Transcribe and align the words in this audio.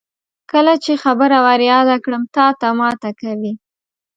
کله 0.51 0.73
چې 0.83 0.91
خبره 1.03 1.37
ور 1.45 1.61
یاده 1.71 1.95
کړم 2.03 2.23
تاته 2.35 2.67
ماته 2.79 3.09
کوي. 3.21 3.53